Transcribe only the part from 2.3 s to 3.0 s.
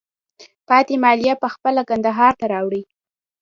ته راوړئ.